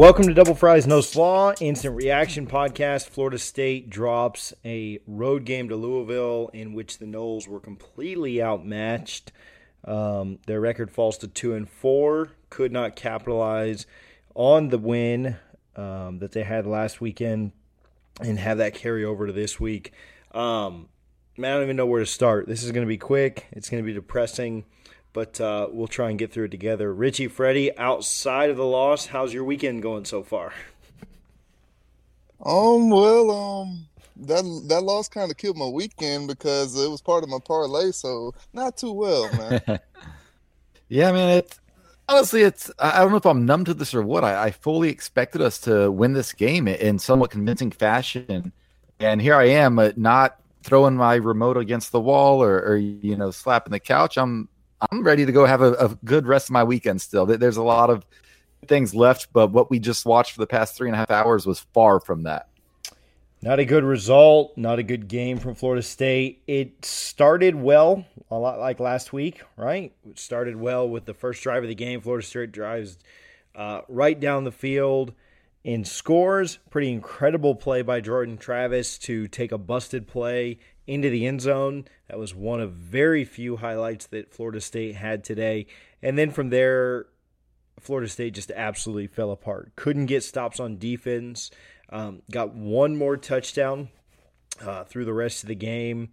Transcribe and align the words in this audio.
Welcome 0.00 0.28
to 0.28 0.32
Double 0.32 0.54
Fries 0.54 0.86
No 0.86 1.02
Slaw, 1.02 1.52
instant 1.60 1.94
reaction 1.94 2.46
podcast. 2.46 3.10
Florida 3.10 3.38
State 3.38 3.90
drops 3.90 4.54
a 4.64 4.98
road 5.06 5.44
game 5.44 5.68
to 5.68 5.76
Louisville 5.76 6.48
in 6.54 6.72
which 6.72 6.96
the 6.96 7.04
Noles 7.04 7.46
were 7.46 7.60
completely 7.60 8.42
outmatched. 8.42 9.30
Um, 9.84 10.38
their 10.46 10.58
record 10.58 10.90
falls 10.90 11.18
to 11.18 11.28
two 11.28 11.52
and 11.52 11.68
four. 11.68 12.30
Could 12.48 12.72
not 12.72 12.96
capitalize 12.96 13.84
on 14.34 14.70
the 14.70 14.78
win 14.78 15.36
um, 15.76 16.20
that 16.20 16.32
they 16.32 16.44
had 16.44 16.66
last 16.66 17.02
weekend 17.02 17.52
and 18.22 18.38
have 18.38 18.56
that 18.56 18.72
carry 18.72 19.04
over 19.04 19.26
to 19.26 19.34
this 19.34 19.60
week. 19.60 19.92
Um, 20.32 20.88
man, 21.36 21.50
I 21.50 21.54
don't 21.56 21.64
even 21.64 21.76
know 21.76 21.84
where 21.84 22.00
to 22.00 22.06
start. 22.06 22.48
This 22.48 22.62
is 22.62 22.72
going 22.72 22.86
to 22.86 22.88
be 22.88 22.96
quick. 22.96 23.48
It's 23.52 23.68
going 23.68 23.82
to 23.82 23.86
be 23.86 23.92
depressing 23.92 24.64
but 25.12 25.40
uh, 25.40 25.68
we'll 25.70 25.88
try 25.88 26.10
and 26.10 26.18
get 26.18 26.32
through 26.32 26.44
it 26.44 26.50
together. 26.50 26.92
Richie, 26.92 27.28
Freddie, 27.28 27.76
outside 27.76 28.50
of 28.50 28.56
the 28.56 28.66
loss, 28.66 29.06
how's 29.06 29.34
your 29.34 29.44
weekend 29.44 29.82
going 29.82 30.04
so 30.04 30.22
far? 30.22 30.52
Um, 32.44 32.90
well, 32.90 33.30
um, 33.30 33.86
that 34.16 34.42
that 34.68 34.82
loss 34.82 35.08
kind 35.08 35.30
of 35.30 35.36
killed 35.36 35.56
my 35.56 35.66
weekend 35.66 36.28
because 36.28 36.78
it 36.78 36.90
was 36.90 37.00
part 37.00 37.22
of 37.22 37.28
my 37.28 37.38
parlay, 37.44 37.90
so 37.90 38.34
not 38.52 38.76
too 38.76 38.92
well, 38.92 39.30
man. 39.32 39.80
yeah, 40.88 41.12
man. 41.12 41.38
It's 41.38 41.60
honestly, 42.08 42.42
it's 42.42 42.70
I 42.78 43.00
don't 43.00 43.10
know 43.10 43.18
if 43.18 43.26
I'm 43.26 43.44
numb 43.44 43.64
to 43.66 43.74
this 43.74 43.94
or 43.94 44.02
what. 44.02 44.24
I, 44.24 44.44
I 44.44 44.50
fully 44.52 44.88
expected 44.88 45.42
us 45.42 45.58
to 45.60 45.90
win 45.90 46.12
this 46.12 46.32
game 46.32 46.66
in 46.68 46.98
somewhat 46.98 47.30
convincing 47.30 47.70
fashion, 47.70 48.52
and 48.98 49.20
here 49.20 49.34
I 49.34 49.48
am, 49.48 49.78
uh, 49.78 49.90
not 49.96 50.36
throwing 50.62 50.96
my 50.96 51.14
remote 51.14 51.56
against 51.56 51.92
the 51.92 52.00
wall 52.00 52.42
or, 52.42 52.58
or 52.60 52.76
you 52.76 53.16
know 53.16 53.30
slapping 53.30 53.72
the 53.72 53.80
couch. 53.80 54.16
I'm 54.16 54.48
I'm 54.90 55.02
ready 55.02 55.26
to 55.26 55.32
go 55.32 55.44
have 55.44 55.62
a, 55.62 55.72
a, 55.74 55.88
good 56.04 56.26
rest 56.26 56.48
of 56.48 56.52
my 56.52 56.64
weekend 56.64 57.02
still. 57.02 57.26
There's 57.26 57.56
a 57.56 57.62
lot 57.62 57.90
of 57.90 58.06
things 58.66 58.94
left, 58.94 59.28
but 59.32 59.50
what 59.50 59.70
we 59.70 59.78
just 59.78 60.06
watched 60.06 60.32
for 60.32 60.40
the 60.40 60.46
past 60.46 60.76
three 60.76 60.88
and 60.88 60.94
a 60.94 60.98
half 60.98 61.10
hours 61.10 61.46
was 61.46 61.60
far 61.72 62.00
from 62.00 62.22
that. 62.24 62.48
Not 63.42 63.58
a 63.58 63.64
good 63.64 63.84
result, 63.84 64.56
not 64.58 64.78
a 64.78 64.82
good 64.82 65.08
game 65.08 65.38
from 65.38 65.54
Florida 65.54 65.82
State. 65.82 66.42
It 66.46 66.84
started 66.84 67.54
well, 67.54 68.04
a 68.30 68.36
lot 68.36 68.58
like 68.58 68.80
last 68.80 69.14
week, 69.14 69.42
right? 69.56 69.94
It 70.08 70.18
started 70.18 70.56
well 70.56 70.86
with 70.86 71.06
the 71.06 71.14
first 71.14 71.42
drive 71.42 71.62
of 71.62 71.68
the 71.68 71.74
game. 71.74 72.02
Florida 72.02 72.26
State 72.26 72.52
drives 72.52 72.98
uh, 73.54 73.80
right 73.88 74.18
down 74.18 74.44
the 74.44 74.52
field 74.52 75.14
and 75.64 75.88
scores. 75.88 76.58
Pretty 76.68 76.92
incredible 76.92 77.54
play 77.54 77.80
by 77.80 78.02
Jordan 78.02 78.36
Travis 78.36 78.98
to 78.98 79.26
take 79.26 79.52
a 79.52 79.58
busted 79.58 80.06
play 80.06 80.58
into 80.86 81.10
the 81.10 81.26
end 81.26 81.40
zone. 81.40 81.86
That 82.08 82.18
was 82.18 82.34
one 82.34 82.60
of 82.60 82.72
very 82.72 83.24
few 83.24 83.56
highlights 83.56 84.06
that 84.08 84.32
Florida 84.32 84.60
State 84.60 84.96
had 84.96 85.24
today. 85.24 85.66
And 86.02 86.18
then 86.18 86.30
from 86.30 86.50
there, 86.50 87.06
Florida 87.78 88.08
State 88.08 88.34
just 88.34 88.50
absolutely 88.50 89.06
fell 89.06 89.30
apart. 89.30 89.72
Couldn't 89.76 90.06
get 90.06 90.22
stops 90.22 90.60
on 90.60 90.78
defense. 90.78 91.50
Um, 91.88 92.22
got 92.30 92.54
one 92.54 92.96
more 92.96 93.16
touchdown 93.16 93.88
uh, 94.64 94.84
through 94.84 95.04
the 95.04 95.12
rest 95.12 95.42
of 95.42 95.48
the 95.48 95.54
game 95.54 96.10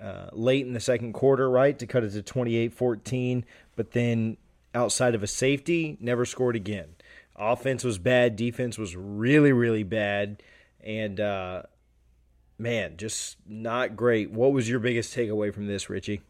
uh, 0.00 0.28
late 0.32 0.66
in 0.66 0.72
the 0.72 0.80
second 0.80 1.12
quarter, 1.12 1.50
right, 1.50 1.78
to 1.78 1.86
cut 1.86 2.04
it 2.04 2.10
to 2.10 2.22
28 2.22 2.72
14. 2.72 3.44
But 3.76 3.92
then 3.92 4.36
outside 4.74 5.14
of 5.14 5.22
a 5.22 5.26
safety, 5.26 5.96
never 6.00 6.24
scored 6.24 6.56
again. 6.56 6.94
Offense 7.36 7.84
was 7.84 7.98
bad. 7.98 8.36
Defense 8.36 8.78
was 8.78 8.96
really, 8.96 9.52
really 9.52 9.82
bad. 9.82 10.42
And, 10.80 11.20
uh, 11.20 11.62
man, 12.58 12.96
just 12.96 13.36
not 13.46 13.96
great. 13.96 14.30
What 14.30 14.52
was 14.52 14.68
your 14.68 14.80
biggest 14.80 15.16
takeaway 15.16 15.52
from 15.52 15.66
this, 15.66 15.88
Richie? 15.88 16.22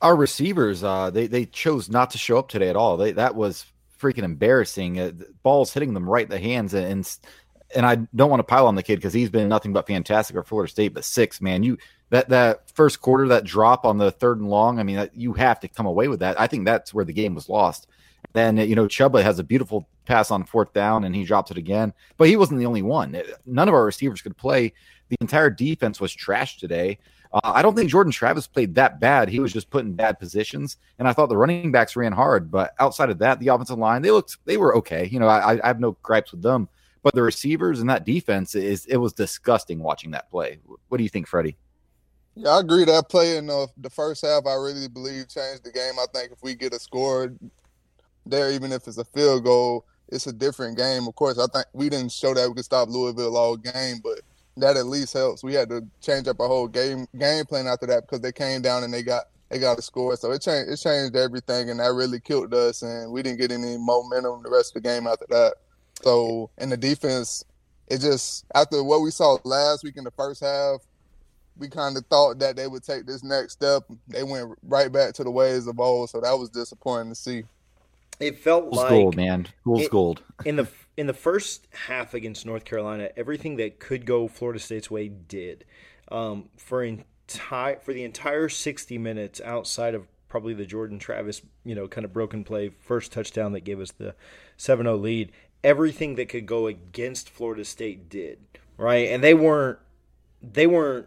Our 0.00 0.16
receivers, 0.16 0.82
uh, 0.82 1.10
they 1.10 1.26
they 1.26 1.44
chose 1.44 1.90
not 1.90 2.10
to 2.10 2.18
show 2.18 2.38
up 2.38 2.48
today 2.48 2.70
at 2.70 2.76
all. 2.76 2.96
They, 2.96 3.12
that 3.12 3.34
was 3.34 3.66
freaking 4.00 4.22
embarrassing. 4.22 4.98
Uh, 4.98 5.12
balls 5.42 5.74
hitting 5.74 5.92
them 5.92 6.08
right 6.08 6.24
in 6.24 6.30
the 6.30 6.38
hands, 6.38 6.72
and 6.72 7.06
and 7.74 7.86
I 7.86 7.96
don't 8.14 8.30
want 8.30 8.40
to 8.40 8.44
pile 8.44 8.66
on 8.66 8.74
the 8.74 8.82
kid 8.82 8.96
because 8.96 9.12
he's 9.12 9.30
been 9.30 9.48
nothing 9.48 9.72
but 9.72 9.86
fantastic 9.86 10.34
for 10.34 10.42
Florida 10.42 10.70
State. 10.70 10.94
But 10.94 11.04
six, 11.04 11.40
man, 11.40 11.62
you 11.62 11.76
that 12.08 12.28
that 12.30 12.70
first 12.74 13.00
quarter, 13.00 13.28
that 13.28 13.44
drop 13.44 13.84
on 13.84 13.98
the 13.98 14.10
third 14.10 14.38
and 14.38 14.48
long. 14.48 14.78
I 14.78 14.82
mean, 14.82 14.96
that, 14.96 15.14
you 15.14 15.34
have 15.34 15.60
to 15.60 15.68
come 15.68 15.86
away 15.86 16.08
with 16.08 16.20
that. 16.20 16.40
I 16.40 16.46
think 16.46 16.64
that's 16.64 16.94
where 16.94 17.04
the 17.04 17.12
game 17.12 17.34
was 17.34 17.48
lost. 17.48 17.86
Then 18.32 18.56
you 18.56 18.74
know 18.74 18.86
Chubba 18.86 19.22
has 19.22 19.38
a 19.38 19.44
beautiful 19.44 19.88
pass 20.06 20.30
on 20.30 20.44
fourth 20.44 20.72
down 20.72 21.04
and 21.04 21.14
he 21.14 21.24
drops 21.24 21.50
it 21.50 21.58
again. 21.58 21.92
But 22.16 22.28
he 22.28 22.36
wasn't 22.36 22.60
the 22.60 22.66
only 22.66 22.82
one. 22.82 23.20
None 23.46 23.68
of 23.68 23.74
our 23.74 23.84
receivers 23.84 24.22
could 24.22 24.36
play. 24.36 24.72
The 25.08 25.16
entire 25.20 25.50
defense 25.50 26.00
was 26.00 26.12
trash 26.12 26.58
today. 26.58 26.98
Uh, 27.32 27.40
I 27.44 27.62
don't 27.62 27.76
think 27.76 27.90
Jordan 27.90 28.12
Travis 28.12 28.48
played 28.48 28.74
that 28.74 28.98
bad. 28.98 29.28
He 29.28 29.38
was 29.38 29.52
just 29.52 29.70
put 29.70 29.84
in 29.84 29.92
bad 29.94 30.18
positions, 30.18 30.78
and 30.98 31.06
I 31.06 31.12
thought 31.12 31.28
the 31.28 31.36
running 31.36 31.70
backs 31.70 31.94
ran 31.94 32.12
hard. 32.12 32.50
But 32.50 32.74
outside 32.80 33.10
of 33.10 33.18
that, 33.18 33.38
the 33.38 33.48
offensive 33.48 33.78
line 33.78 34.02
they 34.02 34.10
looked 34.10 34.38
they 34.44 34.56
were 34.56 34.76
okay. 34.76 35.06
You 35.06 35.20
know, 35.20 35.28
I, 35.28 35.60
I 35.62 35.66
have 35.66 35.80
no 35.80 35.96
gripes 36.02 36.32
with 36.32 36.42
them. 36.42 36.68
But 37.02 37.14
the 37.14 37.22
receivers 37.22 37.80
and 37.80 37.88
that 37.88 38.04
defense 38.04 38.54
is 38.54 38.84
it 38.86 38.96
was 38.96 39.12
disgusting 39.12 39.78
watching 39.78 40.10
that 40.10 40.28
play. 40.30 40.58
What 40.88 40.98
do 40.98 41.02
you 41.02 41.08
think, 41.08 41.26
Freddie? 41.26 41.56
Yeah, 42.34 42.50
I 42.50 42.60
agree. 42.60 42.84
That 42.84 43.08
play 43.08 43.36
in 43.36 43.46
the, 43.46 43.68
the 43.78 43.90
first 43.90 44.24
half, 44.24 44.46
I 44.46 44.54
really 44.54 44.88
believe 44.88 45.28
changed 45.28 45.64
the 45.64 45.72
game. 45.72 45.94
I 45.98 46.06
think 46.14 46.32
if 46.32 46.42
we 46.42 46.54
get 46.54 46.74
a 46.74 46.78
score 46.78 47.32
there, 48.26 48.50
even 48.50 48.72
if 48.72 48.86
it's 48.86 48.98
a 48.98 49.04
field 49.04 49.44
goal, 49.44 49.84
it's 50.08 50.26
a 50.26 50.32
different 50.32 50.76
game. 50.76 51.06
Of 51.06 51.14
course, 51.14 51.38
I 51.38 51.46
think 51.52 51.66
we 51.72 51.88
didn't 51.88 52.12
show 52.12 52.34
that 52.34 52.48
we 52.48 52.54
could 52.54 52.64
stop 52.64 52.88
Louisville 52.88 53.36
all 53.36 53.56
game, 53.56 54.00
but 54.02 54.20
that 54.56 54.76
at 54.76 54.86
least 54.86 55.12
helps. 55.12 55.42
We 55.42 55.54
had 55.54 55.68
to 55.70 55.86
change 56.00 56.28
up 56.28 56.40
our 56.40 56.48
whole 56.48 56.68
game 56.68 57.06
game 57.18 57.44
plan 57.44 57.66
after 57.66 57.86
that 57.86 58.02
because 58.02 58.20
they 58.20 58.32
came 58.32 58.62
down 58.62 58.84
and 58.84 58.92
they 58.92 59.02
got 59.02 59.24
they 59.48 59.58
got 59.58 59.78
a 59.78 59.82
score. 59.82 60.16
So 60.16 60.30
it 60.32 60.42
changed 60.42 60.70
it 60.70 60.76
changed 60.76 61.16
everything, 61.16 61.70
and 61.70 61.80
that 61.80 61.92
really 61.92 62.20
killed 62.20 62.54
us. 62.54 62.82
And 62.82 63.12
we 63.12 63.22
didn't 63.22 63.40
get 63.40 63.52
any 63.52 63.76
momentum 63.78 64.42
the 64.42 64.50
rest 64.50 64.76
of 64.76 64.82
the 64.82 64.88
game 64.88 65.06
after 65.06 65.26
that. 65.30 65.54
So 66.02 66.50
in 66.58 66.70
the 66.70 66.76
defense, 66.76 67.44
it 67.88 68.00
just 68.00 68.44
after 68.54 68.82
what 68.82 69.02
we 69.02 69.10
saw 69.10 69.38
last 69.44 69.84
week 69.84 69.96
in 69.96 70.04
the 70.04 70.12
first 70.12 70.42
half, 70.42 70.80
we 71.56 71.68
kind 71.68 71.96
of 71.96 72.06
thought 72.06 72.38
that 72.38 72.56
they 72.56 72.66
would 72.66 72.82
take 72.82 73.06
this 73.06 73.22
next 73.22 73.52
step. 73.52 73.82
They 74.08 74.22
went 74.22 74.56
right 74.62 74.90
back 74.90 75.14
to 75.14 75.24
the 75.24 75.30
ways 75.30 75.66
of 75.66 75.78
old. 75.78 76.10
So 76.10 76.20
that 76.20 76.32
was 76.32 76.50
disappointing 76.50 77.10
to 77.10 77.14
see. 77.14 77.44
It 78.20 78.38
felt 78.38 78.64
Fool's 78.64 78.76
like 78.76 78.90
gold, 78.90 79.16
man. 79.16 79.48
Fool's 79.64 79.82
it, 79.82 79.90
gold. 79.90 80.22
in 80.44 80.56
the 80.56 80.68
in 80.96 81.06
the 81.06 81.14
first 81.14 81.66
half 81.86 82.14
against 82.14 82.44
North 82.44 82.64
Carolina, 82.64 83.08
everything 83.16 83.56
that 83.56 83.80
could 83.80 84.04
go 84.04 84.28
Florida 84.28 84.60
State's 84.60 84.90
way 84.90 85.08
did. 85.08 85.64
Um, 86.10 86.50
for 86.56 86.82
entire 86.82 87.78
for 87.80 87.92
the 87.92 88.04
entire 88.04 88.48
sixty 88.48 88.98
minutes, 88.98 89.40
outside 89.40 89.94
of 89.94 90.06
probably 90.30 90.54
the 90.54 90.64
Jordan 90.64 90.98
Travis, 90.98 91.42
you 91.64 91.74
know, 91.74 91.88
kind 91.88 92.06
of 92.06 92.12
broken 92.12 92.44
play 92.44 92.68
first 92.68 93.12
touchdown 93.12 93.52
that 93.52 93.64
gave 93.64 93.80
us 93.80 93.90
the 93.90 94.14
7-0 94.56 95.00
lead, 95.02 95.32
everything 95.62 96.14
that 96.14 96.28
could 96.28 96.46
go 96.46 96.68
against 96.68 97.28
Florida 97.28 97.64
State 97.64 98.08
did, 98.08 98.38
right? 98.78 99.08
And 99.08 99.22
they 99.22 99.34
weren't 99.34 99.78
they 100.40 100.66
weren't 100.66 101.06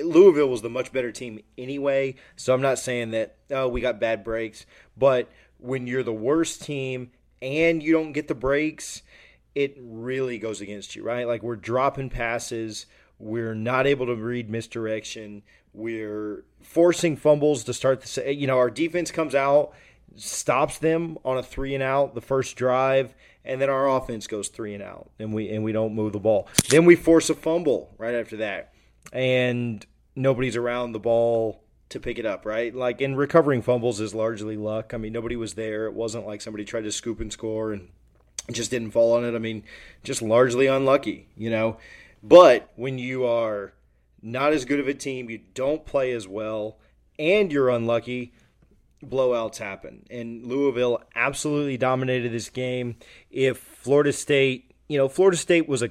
Louisville 0.00 0.48
was 0.48 0.62
the 0.62 0.68
much 0.68 0.92
better 0.92 1.12
team 1.12 1.38
anyway, 1.56 2.16
so 2.34 2.52
I'm 2.52 2.60
not 2.60 2.78
saying 2.78 3.12
that 3.12 3.36
oh 3.50 3.68
we 3.68 3.80
got 3.80 4.00
bad 4.00 4.24
breaks, 4.24 4.66
but 4.96 5.30
when 5.66 5.86
you're 5.86 6.02
the 6.02 6.12
worst 6.12 6.62
team 6.62 7.10
and 7.42 7.82
you 7.82 7.92
don't 7.92 8.12
get 8.12 8.28
the 8.28 8.34
breaks, 8.34 9.02
it 9.54 9.76
really 9.80 10.38
goes 10.38 10.60
against 10.60 10.94
you, 10.94 11.02
right? 11.02 11.26
Like 11.26 11.42
we're 11.42 11.56
dropping 11.56 12.10
passes, 12.10 12.86
we're 13.18 13.54
not 13.54 13.86
able 13.86 14.06
to 14.06 14.14
read 14.14 14.48
misdirection, 14.48 15.42
we're 15.72 16.44
forcing 16.62 17.16
fumbles 17.16 17.64
to 17.64 17.74
start 17.74 18.00
the 18.00 18.34
you 18.34 18.46
know, 18.46 18.58
our 18.58 18.70
defense 18.70 19.10
comes 19.10 19.34
out, 19.34 19.72
stops 20.14 20.78
them 20.78 21.18
on 21.24 21.38
a 21.38 21.42
3 21.42 21.74
and 21.74 21.82
out 21.82 22.14
the 22.14 22.20
first 22.20 22.56
drive, 22.56 23.14
and 23.44 23.60
then 23.60 23.68
our 23.68 23.88
offense 23.88 24.26
goes 24.26 24.48
3 24.48 24.74
and 24.74 24.82
out 24.82 25.10
and 25.18 25.34
we 25.34 25.48
and 25.50 25.64
we 25.64 25.72
don't 25.72 25.94
move 25.94 26.12
the 26.12 26.20
ball. 26.20 26.48
Then 26.68 26.84
we 26.84 26.96
force 26.96 27.28
a 27.30 27.34
fumble 27.34 27.94
right 27.98 28.14
after 28.14 28.38
that. 28.38 28.72
And 29.12 29.84
nobody's 30.14 30.56
around 30.56 30.92
the 30.92 30.98
ball 30.98 31.62
to 31.88 32.00
pick 32.00 32.18
it 32.18 32.26
up, 32.26 32.44
right? 32.44 32.74
Like 32.74 33.00
in 33.00 33.16
recovering 33.16 33.62
fumbles 33.62 34.00
is 34.00 34.14
largely 34.14 34.56
luck. 34.56 34.92
I 34.92 34.96
mean, 34.96 35.12
nobody 35.12 35.36
was 35.36 35.54
there. 35.54 35.86
It 35.86 35.94
wasn't 35.94 36.26
like 36.26 36.40
somebody 36.40 36.64
tried 36.64 36.84
to 36.84 36.92
scoop 36.92 37.20
and 37.20 37.32
score 37.32 37.72
and 37.72 37.88
just 38.50 38.70
didn't 38.70 38.90
fall 38.90 39.14
on 39.14 39.24
it. 39.24 39.34
I 39.34 39.38
mean, 39.38 39.64
just 40.02 40.22
largely 40.22 40.66
unlucky, 40.66 41.28
you 41.36 41.50
know. 41.50 41.76
But 42.22 42.70
when 42.76 42.98
you 42.98 43.24
are 43.24 43.72
not 44.22 44.52
as 44.52 44.64
good 44.64 44.80
of 44.80 44.88
a 44.88 44.94
team, 44.94 45.30
you 45.30 45.40
don't 45.54 45.86
play 45.86 46.12
as 46.12 46.26
well, 46.26 46.78
and 47.18 47.52
you're 47.52 47.68
unlucky, 47.68 48.32
blowouts 49.04 49.58
happen. 49.58 50.04
And 50.10 50.44
Louisville 50.44 51.02
absolutely 51.14 51.76
dominated 51.76 52.32
this 52.32 52.48
game. 52.48 52.96
If 53.30 53.58
Florida 53.58 54.12
State, 54.12 54.72
you 54.88 54.98
know, 54.98 55.08
Florida 55.08 55.36
State 55.36 55.68
was 55.68 55.82
a 55.82 55.90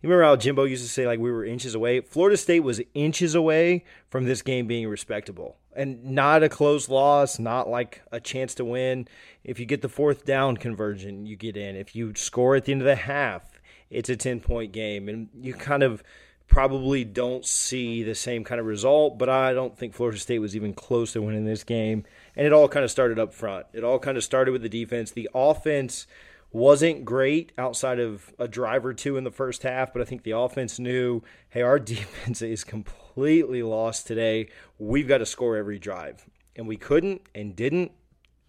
you 0.00 0.08
remember 0.08 0.24
how 0.24 0.36
Jimbo 0.36 0.64
used 0.64 0.84
to 0.84 0.90
say 0.90 1.06
like 1.06 1.18
we 1.18 1.30
were 1.30 1.44
inches 1.44 1.74
away? 1.74 2.00
Florida 2.00 2.36
State 2.36 2.60
was 2.60 2.80
inches 2.94 3.34
away 3.34 3.84
from 4.08 4.24
this 4.24 4.42
game 4.42 4.66
being 4.66 4.88
respectable 4.88 5.56
and 5.78 6.04
not 6.04 6.42
a 6.42 6.48
close 6.48 6.88
loss, 6.88 7.38
not 7.38 7.68
like 7.68 8.02
a 8.10 8.20
chance 8.20 8.54
to 8.56 8.64
win. 8.64 9.06
If 9.44 9.60
you 9.60 9.66
get 9.66 9.80
the 9.80 9.88
fourth 9.88 10.24
down 10.24 10.56
conversion, 10.56 11.24
you 11.24 11.36
get 11.36 11.56
in. 11.56 11.76
If 11.76 11.94
you 11.94 12.14
score 12.16 12.56
at 12.56 12.64
the 12.64 12.72
end 12.72 12.82
of 12.82 12.86
the 12.86 12.96
half, 12.96 13.60
it's 13.88 14.08
a 14.08 14.16
10 14.16 14.40
point 14.40 14.72
game. 14.72 15.08
And 15.08 15.28
you 15.40 15.54
kind 15.54 15.82
of 15.82 16.02
probably 16.48 17.04
don't 17.04 17.44
see 17.44 18.02
the 18.02 18.14
same 18.14 18.42
kind 18.42 18.60
of 18.60 18.66
result, 18.66 19.18
but 19.18 19.28
I 19.28 19.52
don't 19.52 19.76
think 19.76 19.94
Florida 19.94 20.18
State 20.18 20.40
was 20.40 20.56
even 20.56 20.72
close 20.74 21.12
to 21.12 21.22
winning 21.22 21.44
this 21.44 21.62
game. 21.62 22.04
And 22.34 22.46
it 22.46 22.52
all 22.52 22.68
kind 22.68 22.84
of 22.84 22.90
started 22.90 23.18
up 23.18 23.32
front. 23.32 23.66
It 23.72 23.84
all 23.84 23.98
kind 23.98 24.16
of 24.16 24.24
started 24.24 24.50
with 24.50 24.62
the 24.62 24.68
defense. 24.68 25.12
The 25.12 25.28
offense 25.34 26.06
wasn't 26.50 27.04
great 27.04 27.52
outside 27.58 28.00
of 28.00 28.32
a 28.38 28.48
drive 28.48 28.84
or 28.84 28.94
two 28.94 29.16
in 29.16 29.24
the 29.24 29.30
first 29.30 29.62
half, 29.62 29.92
but 29.92 30.00
I 30.00 30.04
think 30.04 30.22
the 30.22 30.32
offense 30.32 30.78
knew, 30.78 31.22
hey, 31.50 31.62
our 31.62 31.78
defense 31.78 32.42
is 32.42 32.64
completely 32.64 33.62
lost 33.62 34.06
today. 34.06 34.48
We've 34.78 35.08
got 35.08 35.18
to 35.18 35.26
score 35.26 35.56
every 35.56 35.78
drive. 35.78 36.26
And 36.56 36.66
we 36.66 36.76
couldn't 36.76 37.22
and 37.34 37.54
didn't, 37.54 37.92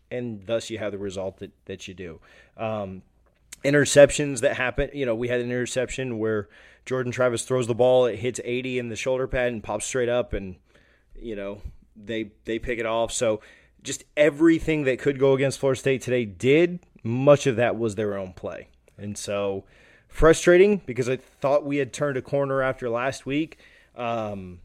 and 0.09 0.45
thus 0.47 0.69
you 0.69 0.79
have 0.79 0.91
the 0.91 0.97
result 0.97 1.37
that, 1.37 1.51
that 1.65 1.87
you 1.87 1.93
do. 1.93 2.19
Um, 2.57 3.03
interceptions 3.63 4.39
that 4.41 4.55
happen, 4.55 4.89
you 4.93 5.05
know, 5.05 5.13
we 5.13 5.27
had 5.27 5.41
an 5.41 5.47
interception 5.47 6.17
where 6.17 6.49
Jordan 6.85 7.11
Travis 7.11 7.43
throws 7.43 7.67
the 7.67 7.75
ball, 7.75 8.05
it 8.05 8.15
hits 8.15 8.39
80 8.43 8.79
in 8.79 8.89
the 8.89 8.95
shoulder 8.95 9.27
pad 9.27 9.51
and 9.51 9.63
pops 9.63 9.85
straight 9.85 10.09
up, 10.09 10.33
and, 10.33 10.55
you 11.15 11.35
know, 11.35 11.61
they 11.95 12.31
they 12.45 12.57
pick 12.57 12.79
it 12.79 12.85
off. 12.85 13.11
So 13.11 13.41
just 13.83 14.05
everything 14.17 14.85
that 14.85 14.99
could 14.99 15.19
go 15.19 15.33
against 15.33 15.59
Florida 15.59 15.79
State 15.79 16.01
today 16.01 16.25
did 16.25 16.79
much 17.03 17.47
of 17.47 17.55
that 17.55 17.77
was 17.77 17.95
their 17.95 18.17
own 18.17 18.33
play. 18.33 18.67
And 18.97 19.17
so 19.17 19.63
frustrating 20.07 20.81
because 20.85 21.07
I 21.07 21.17
thought 21.17 21.65
we 21.65 21.77
had 21.77 21.93
turned 21.93 22.17
a 22.17 22.21
corner 22.21 22.61
after 22.61 22.89
last 22.89 23.25
week. 23.25 23.57
Um, 23.95 24.59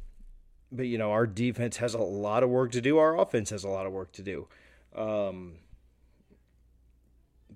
but, 0.73 0.87
you 0.87 0.99
know, 0.99 1.13
our 1.13 1.27
defense 1.27 1.77
has 1.77 1.95
a 1.95 1.99
lot 1.99 2.43
of 2.43 2.51
work 2.51 2.73
to 2.73 2.81
do. 2.81 2.99
Our 2.99 3.19
offense 3.19 3.51
has 3.51 3.65
a 3.65 3.69
lot 3.69 3.87
of 3.87 3.93
work 3.93 4.13
to 4.13 4.23
do. 4.23 4.49
Um, 4.95 5.55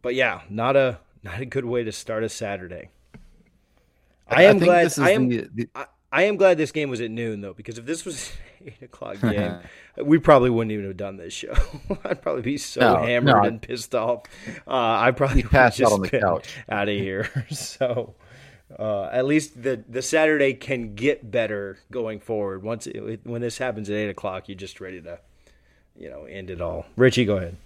but 0.02 0.14
yeah, 0.14 0.42
not 0.48 0.76
a 0.76 1.00
not 1.22 1.40
a 1.40 1.46
good 1.46 1.64
way 1.64 1.84
to 1.84 1.92
start 1.92 2.22
a 2.22 2.28
Saturday. 2.28 2.90
I, 4.28 4.42
I 4.42 4.42
am 4.44 4.58
glad. 4.58 4.96
I 4.98 5.10
am. 5.10 5.28
The, 5.28 5.48
the... 5.52 5.68
I, 5.74 5.86
I 6.10 6.22
am 6.22 6.36
glad 6.36 6.56
this 6.56 6.72
game 6.72 6.88
was 6.88 7.00
at 7.00 7.10
noon 7.10 7.42
though, 7.42 7.52
because 7.52 7.78
if 7.78 7.84
this 7.84 8.04
was 8.04 8.32
eight 8.64 8.82
o'clock 8.82 9.20
game, 9.22 9.58
we 10.02 10.18
probably 10.18 10.50
wouldn't 10.50 10.72
even 10.72 10.86
have 10.86 10.96
done 10.96 11.16
this 11.16 11.34
show. 11.34 11.54
I'd 12.04 12.22
probably 12.22 12.42
be 12.42 12.58
so 12.58 12.80
no, 12.80 12.96
hammered 12.96 13.36
no. 13.36 13.42
and 13.42 13.60
pissed 13.62 13.94
off. 13.94 14.22
Uh, 14.66 14.98
I 15.00 15.10
probably 15.10 15.42
passed 15.42 15.80
out 15.80 15.92
on 15.92 16.02
the 16.02 16.08
couch 16.08 16.48
out 16.68 16.88
of 16.88 16.94
here. 16.94 17.46
so 17.50 18.14
uh, 18.78 19.04
at 19.12 19.26
least 19.26 19.62
the 19.62 19.82
the 19.88 20.02
Saturday 20.02 20.54
can 20.54 20.94
get 20.94 21.30
better 21.30 21.78
going 21.90 22.20
forward. 22.20 22.62
Once 22.62 22.86
it, 22.86 23.20
when 23.24 23.40
this 23.42 23.58
happens 23.58 23.90
at 23.90 23.96
eight 23.96 24.10
o'clock, 24.10 24.48
you're 24.48 24.56
just 24.58 24.80
ready 24.80 25.00
to, 25.02 25.18
you 25.96 26.08
know, 26.08 26.24
end 26.24 26.50
it 26.50 26.60
all. 26.60 26.86
Richie, 26.96 27.24
go 27.24 27.36
ahead. 27.36 27.56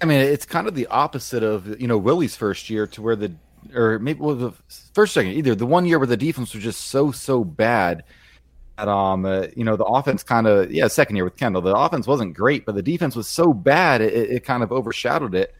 I 0.00 0.06
mean, 0.06 0.20
it's 0.20 0.46
kind 0.46 0.66
of 0.66 0.74
the 0.74 0.86
opposite 0.88 1.42
of 1.42 1.80
you 1.80 1.86
know 1.86 1.98
Willie's 1.98 2.36
first 2.36 2.68
year, 2.68 2.86
to 2.88 3.02
where 3.02 3.16
the 3.16 3.32
or 3.74 3.98
maybe 3.98 4.20
well, 4.20 4.34
the 4.34 4.52
first 4.92 5.14
second 5.14 5.32
either 5.32 5.54
the 5.54 5.66
one 5.66 5.86
year 5.86 5.98
where 5.98 6.06
the 6.06 6.16
defense 6.16 6.54
was 6.54 6.62
just 6.62 6.88
so 6.88 7.12
so 7.12 7.44
bad 7.44 8.04
that 8.76 8.88
um 8.88 9.24
uh, 9.24 9.46
you 9.56 9.64
know 9.64 9.76
the 9.76 9.84
offense 9.84 10.22
kind 10.22 10.46
of 10.46 10.70
yeah 10.72 10.88
second 10.88 11.16
year 11.16 11.24
with 11.24 11.36
Kendall 11.36 11.62
the 11.62 11.74
offense 11.74 12.06
wasn't 12.06 12.34
great 12.34 12.66
but 12.66 12.74
the 12.74 12.82
defense 12.82 13.16
was 13.16 13.28
so 13.28 13.52
bad 13.52 14.00
it, 14.00 14.12
it 14.12 14.44
kind 14.44 14.62
of 14.62 14.72
overshadowed 14.72 15.34
it. 15.34 15.54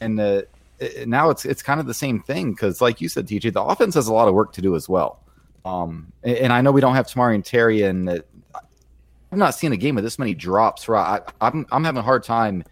And 0.00 0.20
uh, 0.20 0.42
it, 0.78 1.08
now 1.08 1.30
it's 1.30 1.44
it's 1.44 1.62
kind 1.62 1.80
of 1.80 1.86
the 1.86 1.94
same 1.94 2.20
thing 2.20 2.52
because 2.52 2.80
like 2.80 3.00
you 3.00 3.08
said 3.08 3.26
TJ 3.26 3.52
the 3.52 3.62
offense 3.62 3.94
has 3.94 4.08
a 4.08 4.14
lot 4.14 4.28
of 4.28 4.34
work 4.34 4.52
to 4.54 4.62
do 4.62 4.74
as 4.74 4.88
well. 4.88 5.20
Um 5.64 6.12
and, 6.22 6.36
and 6.36 6.52
I 6.52 6.60
know 6.60 6.72
we 6.72 6.80
don't 6.80 6.94
have 6.94 7.06
Tamorrion 7.06 7.44
Terry 7.44 7.82
and 7.82 8.08
uh, 8.08 8.18
I've 9.32 9.38
not 9.38 9.54
seen 9.54 9.72
a 9.72 9.76
game 9.76 9.94
with 9.94 10.04
this 10.04 10.18
many 10.18 10.34
drops 10.34 10.88
right? 10.88 11.22
I, 11.40 11.46
I'm 11.46 11.66
I'm 11.70 11.84
having 11.84 11.98
a 11.98 12.02
hard 12.02 12.24
time 12.24 12.64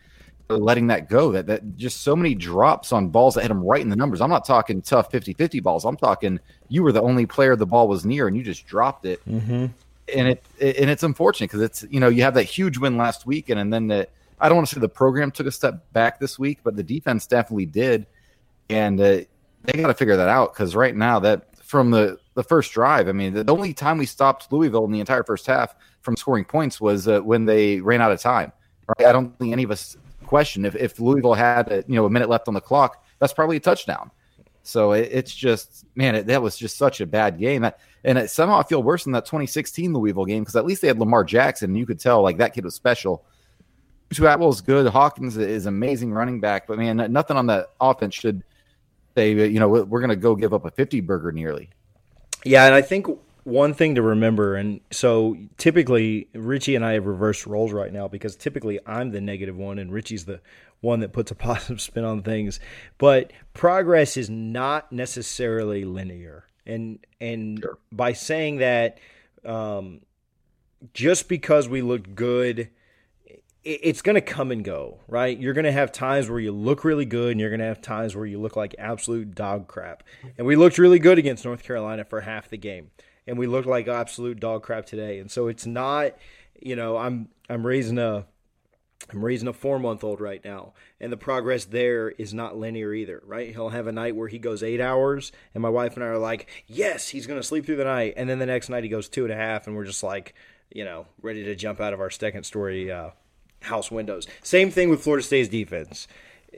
letting 0.48 0.88
that 0.88 1.08
go. 1.08 1.32
That 1.32 1.46
that 1.46 1.76
just 1.76 2.02
so 2.02 2.14
many 2.14 2.34
drops 2.34 2.92
on 2.92 3.08
balls 3.08 3.34
that 3.34 3.42
hit 3.42 3.50
him 3.50 3.62
right 3.62 3.80
in 3.80 3.88
the 3.88 3.96
numbers. 3.96 4.20
I'm 4.20 4.30
not 4.30 4.44
talking 4.44 4.82
tough 4.82 5.10
50-50 5.10 5.62
balls. 5.62 5.84
I'm 5.84 5.96
talking 5.96 6.38
you 6.68 6.82
were 6.82 6.92
the 6.92 7.02
only 7.02 7.26
player 7.26 7.56
the 7.56 7.66
ball 7.66 7.88
was 7.88 8.04
near 8.04 8.28
and 8.28 8.36
you 8.36 8.42
just 8.42 8.66
dropped 8.66 9.06
it. 9.06 9.24
Mm-hmm. 9.28 9.66
And 10.14 10.28
it, 10.28 10.44
it, 10.58 10.76
and 10.76 10.90
it's 10.90 11.02
unfortunate 11.02 11.50
because 11.50 11.62
it's 11.62 11.86
you 11.90 11.98
know 11.98 12.08
you 12.08 12.22
have 12.22 12.34
that 12.34 12.44
huge 12.44 12.76
win 12.78 12.96
last 12.96 13.26
week 13.26 13.48
and, 13.48 13.58
and 13.58 13.72
then 13.72 13.88
the 13.88 14.08
I 14.40 14.48
don't 14.48 14.56
want 14.56 14.68
to 14.68 14.74
say 14.74 14.80
the 14.80 14.88
program 14.88 15.30
took 15.30 15.46
a 15.46 15.52
step 15.52 15.90
back 15.92 16.18
this 16.20 16.38
week, 16.38 16.58
but 16.62 16.76
the 16.76 16.82
defense 16.82 17.26
definitely 17.26 17.66
did, 17.66 18.06
and 18.68 19.00
uh, 19.00 19.20
they 19.62 19.72
got 19.74 19.86
to 19.86 19.94
figure 19.94 20.16
that 20.16 20.28
out 20.28 20.52
because 20.52 20.76
right 20.76 20.94
now 20.94 21.18
that 21.20 21.56
from 21.64 21.90
the 21.90 22.18
the 22.34 22.42
first 22.42 22.72
drive, 22.72 23.08
I 23.08 23.12
mean 23.12 23.32
the, 23.32 23.44
the 23.44 23.54
only 23.54 23.72
time 23.72 23.96
we 23.96 24.06
stopped 24.06 24.52
Louisville 24.52 24.84
in 24.84 24.92
the 24.92 25.00
entire 25.00 25.22
first 25.22 25.46
half 25.46 25.74
from 26.02 26.16
scoring 26.16 26.44
points 26.44 26.80
was 26.80 27.08
uh, 27.08 27.20
when 27.20 27.46
they 27.46 27.80
ran 27.80 28.02
out 28.02 28.12
of 28.12 28.20
time. 28.20 28.52
Right? 28.86 29.08
I 29.08 29.12
don't 29.12 29.38
think 29.38 29.52
any 29.52 29.62
of 29.62 29.70
us 29.70 29.96
question. 30.24 30.64
If, 30.64 30.74
if 30.74 30.98
Louisville 31.00 31.34
had 31.34 31.70
a, 31.70 31.84
you 31.86 31.94
know 31.94 32.06
a 32.06 32.10
minute 32.10 32.28
left 32.28 32.48
on 32.48 32.54
the 32.54 32.60
clock, 32.60 33.04
that's 33.18 33.32
probably 33.32 33.56
a 33.56 33.60
touchdown. 33.60 34.10
So 34.62 34.92
it, 34.92 35.10
it's 35.12 35.34
just 35.34 35.84
man, 35.94 36.14
it, 36.14 36.26
that 36.26 36.42
was 36.42 36.56
just 36.56 36.76
such 36.76 37.00
a 37.00 37.06
bad 37.06 37.38
game. 37.38 37.64
And 38.04 38.18
it, 38.18 38.30
somehow 38.30 38.58
I 38.58 38.62
feel 38.62 38.82
worse 38.82 39.04
than 39.04 39.12
that 39.12 39.26
2016 39.26 39.92
Louisville 39.92 40.24
game 40.24 40.42
because 40.42 40.56
at 40.56 40.64
least 40.64 40.82
they 40.82 40.88
had 40.88 40.98
Lamar 40.98 41.24
Jackson, 41.24 41.70
and 41.70 41.78
you 41.78 41.86
could 41.86 42.00
tell 42.00 42.22
like 42.22 42.38
that 42.38 42.54
kid 42.54 42.64
was 42.64 42.74
special. 42.74 43.24
Atwell 44.10 44.48
is 44.48 44.60
good. 44.60 44.86
Hawkins 44.86 45.36
is 45.36 45.66
amazing 45.66 46.12
running 46.12 46.40
back, 46.40 46.66
but 46.66 46.78
man, 46.78 46.96
nothing 47.12 47.36
on 47.36 47.46
that 47.46 47.70
offense 47.80 48.14
should 48.14 48.42
say 49.16 49.32
you 49.32 49.60
know 49.60 49.68
we're 49.68 50.00
going 50.00 50.10
to 50.10 50.16
go 50.16 50.34
give 50.34 50.52
up 50.52 50.64
a 50.64 50.70
50 50.70 51.00
burger 51.00 51.32
nearly. 51.32 51.70
Yeah, 52.44 52.66
and 52.66 52.74
I 52.74 52.82
think 52.82 53.06
one 53.44 53.74
thing 53.74 53.94
to 53.94 54.02
remember, 54.02 54.56
and 54.56 54.80
so 54.90 55.36
typically 55.58 56.28
Richie 56.34 56.74
and 56.74 56.84
I 56.84 56.94
have 56.94 57.06
reversed 57.06 57.46
roles 57.46 57.72
right 57.72 57.92
now 57.92 58.08
because 58.08 58.36
typically 58.36 58.78
I'm 58.86 59.10
the 59.10 59.20
negative 59.20 59.56
one 59.56 59.78
and 59.78 59.92
Richie's 59.92 60.24
the 60.24 60.40
one 60.80 61.00
that 61.00 61.12
puts 61.12 61.30
a 61.30 61.34
positive 61.34 61.80
spin 61.80 62.04
on 62.04 62.22
things. 62.22 62.58
But 62.98 63.32
progress 63.52 64.16
is 64.16 64.30
not 64.30 64.90
necessarily 64.90 65.84
linear, 65.84 66.46
and 66.66 66.98
and 67.20 67.60
sure. 67.60 67.78
by 67.92 68.14
saying 68.14 68.58
that, 68.58 68.98
um, 69.44 70.00
just 70.94 71.28
because 71.28 71.68
we 71.68 71.82
look 71.82 72.14
good 72.14 72.70
it's 73.66 74.02
going 74.02 74.14
to 74.14 74.20
come 74.20 74.50
and 74.50 74.62
go, 74.62 75.00
right? 75.08 75.38
You're 75.38 75.54
going 75.54 75.64
to 75.64 75.72
have 75.72 75.90
times 75.90 76.28
where 76.28 76.38
you 76.38 76.52
look 76.52 76.84
really 76.84 77.06
good 77.06 77.30
and 77.30 77.40
you're 77.40 77.48
going 77.48 77.60
to 77.60 77.66
have 77.66 77.80
times 77.80 78.14
where 78.14 78.26
you 78.26 78.38
look 78.38 78.56
like 78.56 78.74
absolute 78.78 79.34
dog 79.34 79.68
crap. 79.68 80.02
And 80.36 80.46
we 80.46 80.54
looked 80.54 80.76
really 80.76 80.98
good 80.98 81.16
against 81.16 81.46
North 81.46 81.62
Carolina 81.62 82.04
for 82.04 82.20
half 82.20 82.50
the 82.50 82.58
game 82.58 82.90
and 83.26 83.38
we 83.38 83.46
looked 83.46 83.66
like 83.66 83.88
absolute 83.88 84.40
dog 84.40 84.62
crap 84.62 84.86
today. 84.86 85.18
And 85.18 85.30
so 85.30 85.48
it's 85.48 85.66
not, 85.66 86.14
you 86.60 86.76
know, 86.76 86.96
I'm 86.96 87.28
I'm 87.48 87.66
raising 87.66 87.98
a 87.98 88.26
I'm 89.12 89.24
raising 89.24 89.48
a 89.48 89.52
four 89.52 89.78
month 89.78 90.02
old 90.02 90.20
right 90.20 90.42
now, 90.44 90.72
and 90.98 91.12
the 91.12 91.16
progress 91.16 91.66
there 91.66 92.10
is 92.10 92.32
not 92.32 92.56
linear 92.56 92.94
either, 92.94 93.22
right? 93.26 93.52
He'll 93.52 93.68
have 93.68 93.86
a 93.86 93.92
night 93.92 94.16
where 94.16 94.28
he 94.28 94.38
goes 94.38 94.62
eight 94.62 94.80
hours, 94.80 95.30
and 95.52 95.60
my 95.62 95.68
wife 95.68 95.94
and 95.94 96.04
I 96.04 96.08
are 96.08 96.18
like, 96.18 96.48
yes, 96.66 97.08
he's 97.08 97.26
going 97.26 97.38
to 97.38 97.46
sleep 97.46 97.66
through 97.66 97.76
the 97.76 97.84
night. 97.84 98.14
And 98.16 98.28
then 98.28 98.38
the 98.38 98.46
next 98.46 98.70
night 98.70 98.82
he 98.82 98.88
goes 98.88 99.08
two 99.08 99.24
and 99.24 99.32
a 99.32 99.36
half, 99.36 99.66
and 99.66 99.76
we're 99.76 99.84
just 99.84 100.02
like, 100.02 100.34
you 100.70 100.84
know, 100.84 101.06
ready 101.20 101.44
to 101.44 101.54
jump 101.54 101.80
out 101.80 101.92
of 101.92 102.00
our 102.00 102.10
second 102.10 102.44
story 102.44 102.90
uh, 102.90 103.10
house 103.60 103.90
windows. 103.90 104.26
Same 104.42 104.70
thing 104.70 104.88
with 104.88 105.02
Florida 105.02 105.24
State's 105.24 105.48
defense 105.50 106.08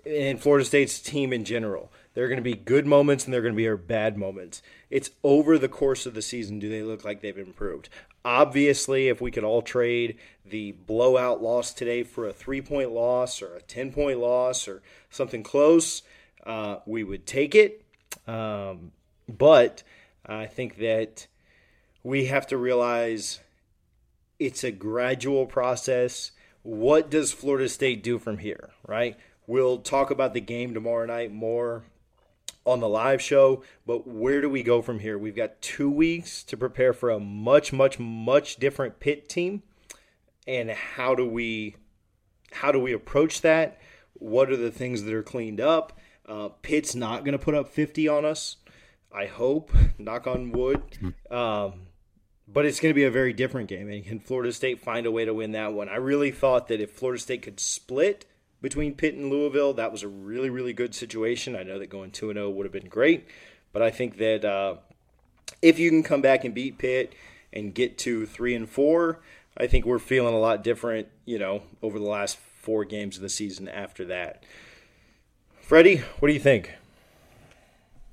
and 0.05 0.41
Florida 0.41 0.65
State's 0.65 1.01
team 1.01 1.33
in 1.33 1.45
general. 1.45 1.93
There 2.15 2.25
are 2.25 2.29
going 2.29 2.39
to 2.39 2.43
be 2.43 2.55
good 2.55 2.87
moments 2.87 3.25
and 3.25 3.33
there 3.33 3.41
are 3.41 3.43
going 3.43 3.57
to 3.57 3.77
be 3.77 3.83
bad 3.83 4.17
moments. 4.17 4.63
It's 4.91 5.11
over 5.23 5.59
the 5.59 5.69
course 5.69 6.07
of 6.07 6.15
the 6.15 6.23
season 6.23 6.59
do 6.59 6.69
they 6.69 6.83
look 6.83 7.05
like 7.05 7.21
they've 7.21 7.37
improved. 7.37 7.89
Obviously, 8.25 9.09
if 9.09 9.21
we 9.21 9.31
could 9.31 9.45
all 9.45 9.63
trade 9.63 10.19
the 10.45 10.73
blowout 10.73 11.43
loss 11.43 11.73
today 11.73 12.03
for 12.03 12.27
a 12.27 12.33
three 12.33 12.61
point 12.61 12.91
loss 12.91 13.43
or 13.43 13.55
a 13.57 13.63
10 13.63 13.93
point 13.93 14.19
loss 14.19 14.67
or 14.67 14.83
something 15.11 15.43
close, 15.43 16.03
uh, 16.45 16.79
we 16.87 17.05
would 17.05 17.27
take 17.27 17.55
it. 17.55 17.83
Um, 18.27 18.93
but 19.29 19.83
I 20.25 20.47
think 20.47 20.79
that 20.79 21.27
we 22.03 22.27
have 22.27 22.47
to 22.49 22.57
realize 22.57 23.41
it's 24.39 24.65
a 24.65 24.71
gradual 24.71 25.47
process. 25.47 26.33
What 26.63 27.11
does 27.11 27.33
Florida 27.33 27.69
State 27.69 28.03
do 28.03 28.19
from 28.19 28.39
here, 28.39 28.71
right? 28.87 29.17
We'll 29.47 29.79
talk 29.79 30.11
about 30.11 30.35
the 30.35 30.41
game 30.41 30.75
tomorrow 30.75 31.07
night 31.07 31.33
more 31.33 31.85
on 32.65 32.81
the 32.81 32.89
live 32.89 33.23
show. 33.23 33.63
But 33.87 34.07
where 34.07 34.41
do 34.41 34.51
we 34.51 34.63
go 34.63 34.83
from 34.83 34.99
here? 34.99 35.17
We've 35.17 35.37
got 35.37 35.63
two 35.63 35.91
weeks 35.91 36.43
to 36.45 36.57
prepare 36.57 36.93
for 36.93 37.11
a 37.11 37.21
much, 37.21 37.73
much, 37.73 37.99
much 37.99 38.57
different 38.57 38.99
Pitt 39.01 39.29
team. 39.29 39.63
And 40.47 40.71
how 40.71 41.15
do 41.15 41.27
we 41.27 41.77
how 42.53 42.73
do 42.73 42.81
we 42.81 42.93
approach 42.93 43.41
that? 43.43 43.79
What 44.15 44.51
are 44.51 44.57
the 44.57 44.71
things 44.71 45.03
that 45.05 45.15
are 45.15 45.23
cleaned 45.23 45.61
up? 45.61 45.99
Uh, 46.27 46.49
Pitt's 46.63 46.95
not 46.95 47.25
going 47.25 47.39
to 47.39 47.45
put 47.45 47.55
up 47.55 47.69
50 47.69 48.09
on 48.09 48.25
us. 48.25 48.57
I 49.15 49.27
hope, 49.27 49.73
knock 49.99 50.27
on 50.27 50.53
wood. 50.53 50.83
Um, 51.31 51.89
but 52.49 52.65
it's 52.65 52.81
going 52.81 52.91
to 52.91 52.95
be 52.95 53.05
a 53.05 53.11
very 53.11 53.33
different 53.33 53.69
game. 53.69 53.89
And 53.91 54.05
can 54.05 54.21
Florida 54.21 54.53
State 54.53 54.81
find 54.81 55.07
a 55.07 55.11
way 55.11 55.25
to 55.25 55.35
win 55.35 55.53
that 55.53 55.73
one? 55.73 55.89
I 55.89 55.97
really 55.97 56.31
thought 56.31 56.69
that 56.69 56.81
if 56.81 56.93
Florida 56.93 57.21
State 57.21 57.43
could 57.43 57.61
split– 57.61 58.25
between 58.67 58.95
Pitt 58.95 59.15
and 59.15 59.31
Louisville. 59.31 59.75
That 59.75 59.93
was 59.93 60.03
a 60.03 60.09
really, 60.09 60.51
really 60.51 60.73
good 60.73 60.93
situation. 60.93 61.55
I 61.55 61.63
know 61.63 61.79
that 61.79 61.87
going 61.89 62.11
2 62.11 62.33
0 62.33 62.51
would 62.51 62.67
have 62.67 62.73
been 62.73 62.89
great, 62.89 63.25
but 63.73 63.81
I 63.81 63.93
think 63.93 64.17
that 64.17 64.45
uh, 64.45 64.79
if 65.63 65.79
you 65.79 65.89
can 65.89 66.03
come 66.03 66.21
back 66.21 66.45
and 66.45 66.53
beat 66.53 66.77
Pitt 66.77 67.15
and 67.53 67.73
get 67.73 67.97
to 67.99 68.27
3 68.27 68.57
and 68.57 68.69
4, 68.69 69.21
I 69.57 69.69
think 69.69 69.85
we're 69.85 70.01
feeling 70.01 70.35
a 70.35 70.39
lot 70.41 70.65
different, 70.65 71.07
you 71.25 71.39
know, 71.39 71.63
over 71.81 72.01
the 72.01 72.07
last 72.07 72.39
four 72.39 72.85
games 72.85 73.15
of 73.15 73.23
the 73.23 73.29
season 73.29 73.69
after 73.69 74.05
that. 74.07 74.43
Freddie, 75.61 75.99
what 76.19 76.27
do 76.27 76.35
you 76.35 76.41
think? 76.41 76.75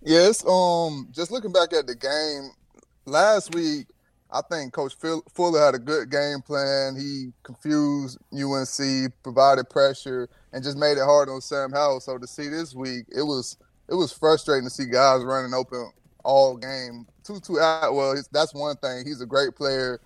Yes, 0.04 0.46
um, 0.46 1.08
just 1.12 1.32
looking 1.32 1.52
back 1.52 1.74
at 1.74 1.88
the 1.88 1.96
game, 1.96 2.52
last 3.08 3.56
week, 3.56 3.88
I 4.34 4.42
think 4.42 4.74
Coach 4.74 4.96
Fuller 4.96 5.64
had 5.64 5.76
a 5.76 5.80
good 5.80 6.10
game 6.10 6.42
plan. 6.42 6.96
He 6.96 7.32
confused 7.44 8.18
UNC, 8.34 9.14
provided 9.22 9.70
pressure, 9.70 10.28
and 10.52 10.64
just 10.64 10.76
made 10.76 10.98
it 10.98 11.04
hard 11.04 11.30
on 11.30 11.40
Sam 11.40 11.72
Howell. 11.72 12.00
So 12.00 12.18
to 12.18 12.26
see 12.26 12.48
this 12.50 12.74
week, 12.74 13.06
it 13.16 13.22
was 13.22 13.58
it 13.88 13.94
was 13.94 14.12
frustrating 14.12 14.64
to 14.64 14.72
see 14.72 14.86
guys 14.86 15.24
running 15.24 15.54
open 15.54 15.92
all 16.24 16.58
game. 16.58 17.06
Tutu 17.24 17.58
Atwell, 17.58 18.16
that's 18.32 18.56
one 18.56 18.76
thing. 18.78 19.06
He's 19.06 19.22
a 19.22 19.26
great 19.26 19.56
player. 19.56 20.02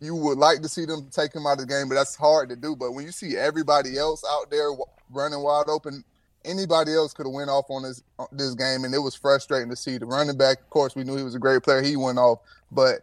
You 0.00 0.14
would 0.14 0.38
like 0.38 0.62
to 0.62 0.68
see 0.68 0.84
them 0.84 1.08
take 1.10 1.34
him 1.34 1.46
out 1.46 1.54
of 1.54 1.58
the 1.58 1.66
game, 1.66 1.88
but 1.88 1.96
that's 1.96 2.14
hard 2.14 2.48
to 2.50 2.56
do. 2.56 2.76
But 2.76 2.92
when 2.92 3.04
you 3.04 3.12
see 3.12 3.36
everybody 3.36 3.98
else 3.98 4.22
out 4.30 4.48
there 4.50 4.70
running 5.10 5.40
wide 5.40 5.68
open, 5.68 6.04
anybody 6.44 6.94
else 6.94 7.12
could 7.12 7.26
have 7.26 7.34
went 7.34 7.50
off 7.50 7.66
on 7.68 7.82
this 7.82 8.02
uh, 8.20 8.26
this 8.30 8.54
game, 8.54 8.84
and 8.84 8.94
it 8.94 8.98
was 8.98 9.16
frustrating 9.16 9.70
to 9.70 9.76
see. 9.76 9.98
The 9.98 10.06
running 10.06 10.38
back, 10.38 10.60
of 10.60 10.70
course, 10.70 10.94
we 10.94 11.02
knew 11.02 11.16
he 11.16 11.24
was 11.24 11.34
a 11.34 11.40
great 11.40 11.64
player. 11.64 11.82
He 11.82 11.96
went 11.96 12.18
off, 12.18 12.38
but 12.70 13.00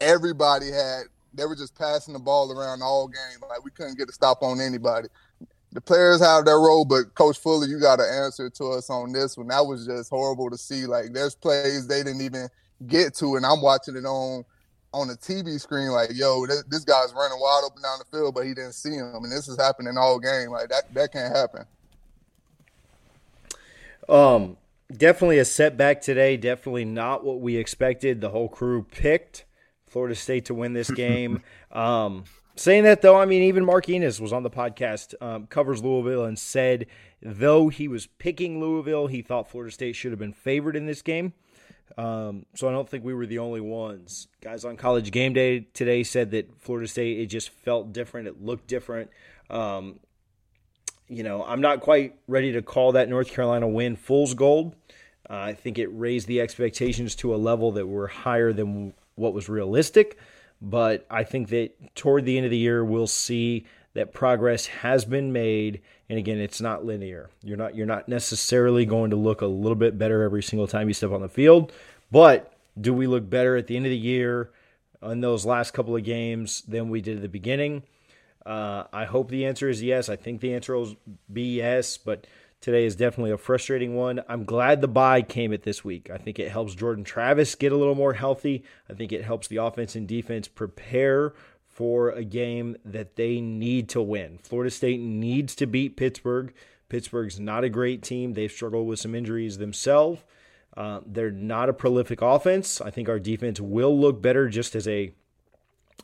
everybody 0.00 0.70
had 0.70 1.04
they 1.34 1.44
were 1.44 1.56
just 1.56 1.74
passing 1.76 2.14
the 2.14 2.20
ball 2.20 2.50
around 2.52 2.82
all 2.82 3.08
game. 3.08 3.40
Like 3.48 3.64
we 3.64 3.70
couldn't 3.70 3.98
get 3.98 4.08
a 4.08 4.12
stop 4.12 4.42
on 4.42 4.60
anybody. 4.60 5.08
The 5.72 5.80
players 5.80 6.20
have 6.20 6.46
their 6.46 6.58
role, 6.58 6.84
but 6.84 7.14
Coach 7.14 7.38
Fuller, 7.38 7.66
you 7.66 7.78
got 7.78 7.96
to 7.96 8.04
answer 8.04 8.48
to 8.48 8.72
us 8.72 8.88
on 8.88 9.12
this 9.12 9.36
one. 9.36 9.48
That 9.48 9.66
was 9.66 9.86
just 9.86 10.10
horrible 10.10 10.50
to 10.50 10.56
see. 10.56 10.86
Like 10.86 11.12
there's 11.12 11.34
plays 11.34 11.86
they 11.86 12.02
didn't 12.02 12.22
even 12.22 12.48
get 12.86 13.14
to, 13.16 13.36
and 13.36 13.44
I'm 13.44 13.60
watching 13.60 13.96
it 13.96 14.04
on 14.04 14.44
on 14.94 15.08
the 15.08 15.16
TV 15.16 15.60
screen. 15.60 15.88
Like, 15.88 16.10
yo, 16.14 16.46
this, 16.46 16.64
this 16.68 16.84
guy's 16.84 17.12
running 17.12 17.38
wide 17.38 17.62
open 17.66 17.82
down 17.82 17.98
the 17.98 18.16
field, 18.16 18.34
but 18.34 18.46
he 18.46 18.54
didn't 18.54 18.72
see 18.72 18.94
him, 18.94 19.14
and 19.14 19.30
this 19.30 19.46
is 19.48 19.58
happening 19.58 19.96
all 19.98 20.18
game. 20.18 20.50
Like 20.50 20.70
that 20.70 20.92
that 20.94 21.12
can't 21.12 21.34
happen. 21.34 21.64
Um, 24.08 24.56
definitely 24.90 25.38
a 25.38 25.44
setback 25.44 26.00
today. 26.00 26.38
Definitely 26.38 26.86
not 26.86 27.24
what 27.24 27.40
we 27.40 27.56
expected. 27.56 28.22
The 28.22 28.30
whole 28.30 28.48
crew 28.48 28.84
picked 28.84 29.44
Florida 29.88 30.14
State 30.14 30.46
to 30.46 30.54
win 30.54 30.72
this 30.72 30.90
game. 30.90 31.42
um, 31.72 32.24
saying 32.56 32.84
that 32.84 33.02
though, 33.02 33.16
I 33.16 33.24
mean, 33.24 33.42
even 33.42 33.64
Mark 33.64 33.88
Enos 33.88 34.20
was 34.20 34.32
on 34.32 34.42
the 34.42 34.50
podcast, 34.50 35.14
um, 35.20 35.46
covers 35.46 35.82
Louisville, 35.82 36.24
and 36.24 36.38
said 36.38 36.86
though 37.22 37.68
he 37.68 37.88
was 37.88 38.06
picking 38.06 38.60
Louisville, 38.60 39.06
he 39.06 39.22
thought 39.22 39.50
Florida 39.50 39.72
State 39.72 39.94
should 39.94 40.12
have 40.12 40.18
been 40.18 40.32
favored 40.32 40.76
in 40.76 40.86
this 40.86 41.02
game. 41.02 41.32
Um, 41.96 42.46
so 42.54 42.68
I 42.68 42.72
don't 42.72 42.88
think 42.88 43.04
we 43.04 43.14
were 43.14 43.26
the 43.26 43.38
only 43.38 43.60
ones. 43.60 44.28
Guys 44.40 44.64
on 44.64 44.76
College 44.76 45.10
Game 45.10 45.32
Day 45.32 45.60
today 45.72 46.04
said 46.04 46.30
that 46.32 46.60
Florida 46.60 46.86
State 46.86 47.18
it 47.18 47.26
just 47.26 47.50
felt 47.50 47.92
different, 47.92 48.28
it 48.28 48.42
looked 48.42 48.68
different. 48.68 49.10
Um, 49.50 50.00
you 51.08 51.22
know, 51.22 51.42
I'm 51.44 51.60
not 51.60 51.80
quite 51.80 52.16
ready 52.26 52.52
to 52.52 52.62
call 52.62 52.92
that 52.92 53.08
North 53.08 53.28
Carolina 53.28 53.66
win 53.66 53.96
fool's 53.96 54.34
gold. 54.34 54.76
Uh, 55.28 55.34
I 55.36 55.54
think 55.54 55.78
it 55.78 55.86
raised 55.88 56.26
the 56.26 56.40
expectations 56.40 57.14
to 57.16 57.34
a 57.34 57.36
level 57.36 57.72
that 57.72 57.86
were 57.86 58.06
higher 58.06 58.52
than 58.52 58.94
what 59.18 59.34
was 59.34 59.48
realistic. 59.48 60.18
But 60.60 61.06
I 61.10 61.24
think 61.24 61.48
that 61.48 61.94
toward 61.94 62.24
the 62.24 62.36
end 62.36 62.46
of 62.46 62.50
the 62.50 62.58
year, 62.58 62.84
we'll 62.84 63.06
see 63.06 63.66
that 63.94 64.12
progress 64.12 64.66
has 64.66 65.04
been 65.04 65.32
made. 65.32 65.80
And 66.08 66.18
again, 66.18 66.38
it's 66.38 66.60
not 66.60 66.84
linear. 66.84 67.30
You're 67.42 67.56
not 67.56 67.76
you're 67.76 67.86
not 67.86 68.08
necessarily 68.08 68.86
going 68.86 69.10
to 69.10 69.16
look 69.16 69.40
a 69.40 69.46
little 69.46 69.76
bit 69.76 69.98
better 69.98 70.22
every 70.22 70.42
single 70.42 70.66
time 70.66 70.88
you 70.88 70.94
step 70.94 71.10
on 71.12 71.20
the 71.20 71.28
field. 71.28 71.72
But 72.10 72.52
do 72.80 72.92
we 72.94 73.06
look 73.06 73.28
better 73.28 73.56
at 73.56 73.66
the 73.66 73.76
end 73.76 73.86
of 73.86 73.90
the 73.90 73.96
year 73.96 74.50
in 75.02 75.20
those 75.20 75.44
last 75.44 75.72
couple 75.72 75.96
of 75.96 76.04
games 76.04 76.62
than 76.62 76.90
we 76.90 77.00
did 77.00 77.16
at 77.16 77.22
the 77.22 77.28
beginning? 77.28 77.82
Uh, 78.44 78.84
I 78.92 79.04
hope 79.04 79.28
the 79.28 79.46
answer 79.46 79.68
is 79.68 79.82
yes. 79.82 80.08
I 80.08 80.16
think 80.16 80.40
the 80.40 80.54
answer 80.54 80.74
will 80.74 80.96
be 81.30 81.56
yes, 81.56 81.98
but 81.98 82.26
today 82.60 82.84
is 82.84 82.96
definitely 82.96 83.30
a 83.30 83.38
frustrating 83.38 83.94
one. 83.94 84.22
I'm 84.28 84.44
glad 84.44 84.80
the 84.80 84.88
bye 84.88 85.22
came 85.22 85.52
at 85.52 85.62
this 85.62 85.84
week. 85.84 86.10
I 86.10 86.18
think 86.18 86.38
it 86.38 86.50
helps 86.50 86.74
Jordan 86.74 87.04
Travis 87.04 87.54
get 87.54 87.72
a 87.72 87.76
little 87.76 87.94
more 87.94 88.14
healthy. 88.14 88.64
I 88.88 88.94
think 88.94 89.12
it 89.12 89.24
helps 89.24 89.48
the 89.48 89.56
offense 89.58 89.94
and 89.94 90.06
defense 90.06 90.48
prepare 90.48 91.34
for 91.66 92.10
a 92.10 92.24
game 92.24 92.76
that 92.84 93.16
they 93.16 93.40
need 93.40 93.88
to 93.90 94.02
win. 94.02 94.38
Florida 94.42 94.70
State 94.70 95.00
needs 95.00 95.54
to 95.54 95.66
beat 95.66 95.96
Pittsburgh. 95.96 96.52
Pittsburgh's 96.88 97.38
not 97.38 97.64
a 97.64 97.68
great 97.68 98.02
team. 98.02 98.32
They've 98.32 98.50
struggled 98.50 98.88
with 98.88 98.98
some 98.98 99.14
injuries 99.14 99.58
themselves. 99.58 100.22
Uh, 100.76 101.00
they're 101.06 101.30
not 101.30 101.68
a 101.68 101.72
prolific 101.72 102.22
offense. 102.22 102.80
I 102.80 102.90
think 102.90 103.08
our 103.08 103.18
defense 103.18 103.60
will 103.60 103.98
look 103.98 104.22
better 104.22 104.48
just 104.48 104.74
as 104.74 104.86
a 104.88 105.12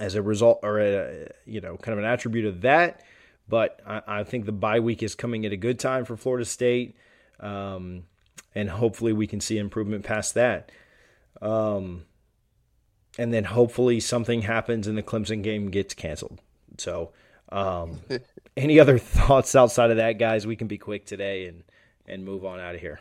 as 0.01 0.17
a 0.17 0.23
result 0.23 0.59
or 0.65 0.81
a, 0.81 1.29
you 1.47 1.61
know 1.61 1.77
kind 1.77 1.93
of 1.97 2.05
an 2.05 2.11
attribute 2.11 2.45
of 2.45 2.63
that. 2.63 3.03
But 3.49 3.81
I, 3.87 4.03
I 4.07 4.25
think 4.25 4.47
the 4.47 4.53
bye 4.53 4.81
week 4.81 5.03
is 5.03 5.15
coming 5.15 5.45
at 5.45 5.53
a 5.53 5.57
good 5.57 5.79
time 5.79 6.05
for 6.05 6.17
Florida 6.17 6.45
State, 6.45 6.97
um, 7.41 8.05
and 8.55 8.71
hopefully 8.71 9.13
we 9.13 9.27
can 9.27 9.41
see 9.41 9.59
improvement 9.59 10.05
past 10.05 10.35
that. 10.35 10.73
Um, 11.43 12.05
and 13.19 13.33
then 13.33 13.45
hopefully 13.45 14.01
something 14.01 14.43
happens 14.43 14.87
and 14.87 14.97
the 14.97 15.03
Clemson 15.03 15.43
game 15.43 15.71
gets 15.71 15.95
canceled. 15.95 16.41
So, 16.79 17.13
um, 17.51 18.01
any 18.57 18.81
other 18.81 18.99
thoughts 18.99 19.55
outside 19.55 19.91
of 19.91 19.99
that, 19.99 20.19
guys? 20.19 20.47
We 20.47 20.57
can 20.57 20.67
be 20.69 20.79
quick 20.79 21.07
today 21.07 21.47
and 21.47 21.65
and 22.07 22.25
move 22.25 22.45
on 22.45 22.61
out 22.61 22.75
of 22.75 22.81
here. 22.81 23.01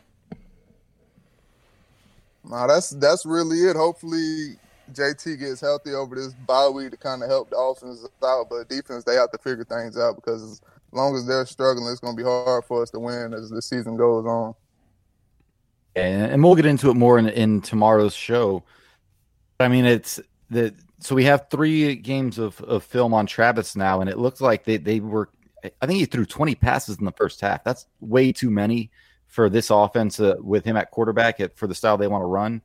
No, 2.45 2.67
that's 2.67 2.89
that's 2.91 3.25
really 3.25 3.59
it. 3.59 3.75
Hopefully, 3.75 4.55
JT 4.91 5.39
gets 5.39 5.61
healthy 5.61 5.93
over 5.93 6.15
this 6.15 6.33
bye 6.33 6.67
week 6.67 6.91
to 6.91 6.97
kind 6.97 7.23
of 7.23 7.29
help 7.29 7.49
the 7.49 7.57
offense 7.57 8.05
out, 8.23 8.49
but 8.49 8.67
defense 8.69 9.03
they 9.03 9.15
have 9.15 9.31
to 9.31 9.37
figure 9.37 9.63
things 9.63 9.97
out 9.97 10.15
because 10.15 10.43
as 10.43 10.61
long 10.91 11.15
as 11.15 11.25
they're 11.25 11.45
struggling, 11.45 11.91
it's 11.91 11.99
going 11.99 12.15
to 12.15 12.21
be 12.21 12.27
hard 12.27 12.65
for 12.65 12.81
us 12.81 12.89
to 12.91 12.99
win 12.99 13.33
as 13.33 13.49
the 13.49 13.61
season 13.61 13.95
goes 13.95 14.25
on. 14.25 14.53
And 15.95 16.43
we'll 16.43 16.55
get 16.55 16.65
into 16.65 16.89
it 16.89 16.95
more 16.95 17.19
in, 17.19 17.29
in 17.29 17.61
tomorrow's 17.61 18.15
show. 18.15 18.63
I 19.59 19.67
mean, 19.67 19.85
it's 19.85 20.19
the 20.49 20.73
so 20.99 21.15
we 21.15 21.25
have 21.25 21.49
three 21.49 21.95
games 21.95 22.39
of, 22.39 22.59
of 22.61 22.83
film 22.83 23.13
on 23.13 23.25
Travis 23.25 23.75
now, 23.75 24.01
and 24.01 24.09
it 24.09 24.17
looks 24.17 24.41
like 24.41 24.63
they, 24.63 24.77
they 24.77 24.99
were. 24.99 25.29
I 25.81 25.85
think 25.85 25.99
he 25.99 26.05
threw 26.05 26.25
20 26.25 26.55
passes 26.55 26.97
in 26.97 27.05
the 27.05 27.11
first 27.11 27.39
half. 27.39 27.63
That's 27.63 27.85
way 28.01 28.31
too 28.31 28.49
many 28.49 28.91
for 29.27 29.49
this 29.49 29.69
offense 29.69 30.19
uh, 30.19 30.35
with 30.39 30.65
him 30.65 30.75
at 30.75 30.91
quarterback 30.91 31.39
at, 31.39 31.57
for 31.57 31.67
the 31.67 31.75
style 31.75 31.97
they 31.97 32.07
want 32.07 32.21
to 32.21 32.27
run. 32.27 32.61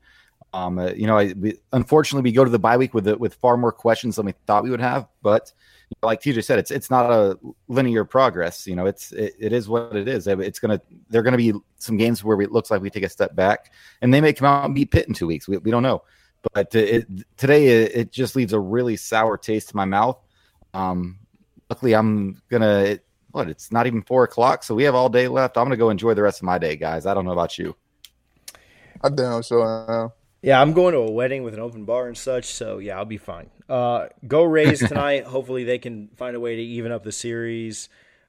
Um, 0.52 0.78
uh, 0.78 0.93
you 0.93 1.07
know, 1.07 1.19
I, 1.19 1.35
we, 1.38 1.59
unfortunately, 1.73 2.28
we 2.28 2.35
go 2.35 2.45
to 2.45 2.50
the 2.50 2.59
bye 2.59 2.76
week 2.76 2.95
with 2.95 3.07
with 3.17 3.35
far 3.35 3.57
more 3.57 3.73
questions 3.73 4.17
than 4.17 4.26
we 4.26 4.33
thought 4.47 4.64
we 4.64 4.71
would 4.71 4.81
have. 4.81 5.07
But 5.23 5.52
you 5.90 5.97
know, 6.02 6.07
like 6.07 6.23
TJ 6.23 6.45
said, 6.45 6.59
it's 6.59 6.71
it's 6.71 6.90
not 6.90 7.11
a 7.11 7.38
linear 7.69 8.05
progress. 8.05 8.67
You 8.67 8.75
know, 8.76 8.87
it's 8.87 9.12
it, 9.12 9.35
it 9.38 9.52
is 9.52 9.69
what 9.69 9.95
it 9.95 10.09
is. 10.09 10.26
It's 10.26 10.59
gonna 10.59 10.81
there 11.11 11.21
are 11.21 11.25
gonna 11.25 11.37
be 11.37 11.52
some 11.78 11.97
games 11.97 12.25
where 12.25 12.40
it 12.40 12.50
looks 12.50 12.71
like 12.71 12.81
we 12.81 12.88
take 12.88 13.02
a 13.02 13.09
step 13.09 13.35
back, 13.35 13.73
and 14.00 14.12
they 14.12 14.21
may 14.21 14.33
come 14.33 14.47
out 14.47 14.64
and 14.64 14.75
beat 14.75 14.90
Pitt 14.90 15.07
in 15.07 15.14
two 15.14 15.26
weeks. 15.26 15.47
We, 15.49 15.59
we 15.59 15.71
don't 15.71 15.83
know. 15.83 16.02
But 16.55 16.75
it, 16.75 17.07
today 17.37 17.67
it, 17.67 17.97
it, 17.97 18.12
just 18.12 18.37
leaves 18.37 18.52
a 18.52 18.61
really 18.61 18.97
sour 18.97 19.37
taste 19.37 19.73
in 19.73 19.76
my 19.76 19.85
mouth. 19.85 20.19
Um, 20.73 21.19
luckily, 21.69 21.95
I'm 21.95 22.40
gonna. 22.49 22.99
What? 23.33 23.50
It's 23.50 23.71
not 23.71 23.87
even 23.87 24.02
four 24.02 24.25
o'clock, 24.25 24.62
so 24.62 24.75
we 24.75 24.85
have 24.85 24.95
all 24.95 25.11
day 25.11 25.28
left. 25.28 25.59
I'm 25.59 25.64
gonna 25.64 25.76
go 25.76 25.90
enjoy 25.90 26.14
the 26.14 26.23
rest 26.23 26.40
of 26.40 26.45
my 26.45 26.57
day, 26.57 26.76
guys. 26.76 27.05
I 27.05 27.12
don't 27.12 27.26
know 27.26 27.33
about 27.33 27.59
you. 27.59 27.76
I 29.02 29.11
damn 29.11 29.43
sure 29.43 30.12
yeah, 30.42 30.61
I'm 30.61 30.73
going 30.73 30.95
to 30.95 31.00
a 31.00 31.11
wedding 31.11 31.42
with 31.42 31.54
an 31.54 31.61
open 31.61 31.85
bar 31.85 32.07
and 32.07 32.16
such, 32.16 32.47
so 32.47 32.78
yeah, 32.78 32.97
I'll 32.97 33.04
be 33.04 33.16
fine. 33.16 33.50
Uh, 33.68 34.07
go 34.26 34.45
Rays 34.45 34.78
tonight. 34.88 35.25
Hopefully, 35.25 35.64
they 35.64 35.78
can 35.78 36.09
find 36.16 36.37
a 36.37 36.40
way 36.40 36.57
to 36.57 36.62
even 36.62 36.92
up 36.92 37.02
the 37.02 37.12
series. 37.12 37.88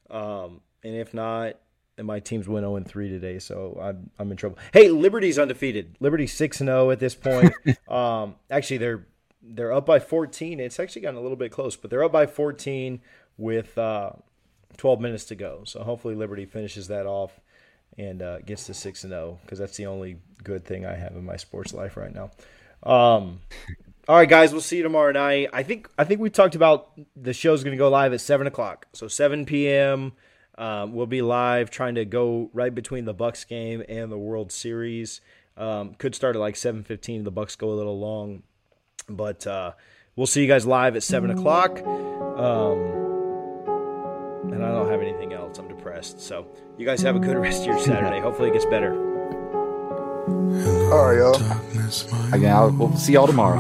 Um, 0.10 0.62
and 0.84 0.96
if 0.96 1.14
not, 1.14 1.58
then 1.96 2.06
my 2.06 2.20
team's 2.20 2.48
win 2.48 2.64
0 2.64 2.80
3 2.80 3.10
today, 3.10 3.40
so 3.40 3.78
I'm 3.82 4.10
I'm 4.18 4.32
in 4.32 4.38
trouble. 4.38 4.58
Hey, 4.74 4.90
Liberty's 4.90 5.38
undefeated. 5.38 5.98
Liberty 6.00 6.26
6 6.26 6.58
0 6.58 6.92
at 6.92 7.00
this 7.00 7.14
point. 7.14 7.54
um, 7.88 8.36
actually, 8.50 8.78
they're 8.78 9.06
they're 9.42 9.74
up 9.74 9.86
by 9.86 10.00
14. 10.00 10.60
It's 10.60 10.80
actually 10.80 11.04
gotten 11.04 11.18
a 11.18 11.22
little 11.22 11.38
bit 11.38 11.52
close, 11.52 11.76
but 11.76 11.92
they're 11.92 12.04
up 12.04 12.12
by 12.12 12.26
14 12.26 13.02
with 13.38 13.78
uh, 13.78 14.12
12 14.78 15.00
minutes 15.00 15.26
to 15.26 15.36
go. 15.36 15.62
So 15.66 15.84
hopefully, 15.84 16.16
Liberty 16.16 16.46
finishes 16.46 16.88
that 16.88 17.06
off 17.06 17.40
and 18.00 18.22
uh, 18.22 18.40
gets 18.40 18.66
to 18.66 18.74
six 18.74 19.04
and 19.04 19.12
zero 19.12 19.22
oh, 19.24 19.40
because 19.44 19.60
that's 19.60 19.78
the 19.78 19.86
only 19.86 20.18
good 20.44 20.66
thing 20.66 20.86
I 20.86 20.96
have 20.96 21.16
in 21.16 21.26
my 21.26 21.36
sports 21.36 21.74
life 21.74 21.98
right 21.98 22.14
now. 22.14 22.32
Um, 22.82 23.42
all 24.08 24.16
right, 24.16 24.30
guys, 24.30 24.54
we'll 24.54 24.62
see 24.62 24.78
you 24.78 24.84
tomorrow 24.84 25.12
night. 25.12 25.50
I 25.52 25.64
think 25.64 25.90
I 25.98 26.06
think 26.06 26.22
we 26.22 26.30
talked 26.30 26.56
about 26.56 26.92
the 27.16 27.34
show's 27.34 27.64
going 27.64 27.74
to 27.74 27.78
go 27.78 27.90
live 27.90 28.14
at 28.14 28.22
seven 28.22 28.48
o'clock, 28.48 28.88
so 28.94 29.08
seven 29.08 29.46
p.m. 29.46 30.14
Um, 30.58 30.94
we'll 30.94 31.06
be 31.08 31.22
live 31.22 31.70
trying 31.70 31.96
to 31.96 32.06
go 32.06 32.50
right 32.54 32.74
between 32.74 33.06
the 33.06 33.14
Bucs 33.14 33.48
game 33.48 33.84
and 33.88 34.12
the 34.12 34.18
World 34.18 34.52
Series. 34.52 35.22
Um, 35.58 35.94
could 35.96 36.16
start 36.16 36.36
at 36.36 36.40
like 36.40 36.56
seven 36.56 36.84
fifteen. 36.84 37.26
The 37.26 37.32
Bucs 37.32 37.58
go 37.58 37.70
a 37.70 37.76
little 37.76 38.00
long, 38.00 38.44
but 39.10 39.46
uh, 39.46 39.74
we'll 40.16 40.28
see 40.28 40.42
you 40.42 40.48
guys 40.48 40.66
live 40.66 40.96
at 40.96 41.04
seven 41.04 41.32
o'clock. 41.32 41.80
Um, 41.86 43.09
and 44.54 44.64
I 44.64 44.72
don't 44.72 44.90
have 44.90 45.02
anything 45.02 45.34
else. 45.34 45.58
I'm 45.58 45.68
depressed. 45.68 46.22
So 46.22 46.46
you 46.78 46.86
guys 46.86 47.02
have 47.02 47.16
a 47.16 47.20
good 47.20 47.38
rest 47.48 47.62
of 47.62 47.68
your 47.68 47.80
Saturday. 47.80 48.20
Hopefully 48.20 48.50
it 48.50 48.54
gets 48.54 48.66
better. 48.66 48.94
All 50.92 51.06
right, 51.06 51.18
y'all. 51.18 51.36
Again, 52.34 52.54
I'll, 52.54 52.72
we'll 52.72 52.96
see 52.96 53.14
y'all 53.14 53.28
tomorrow. 53.28 53.60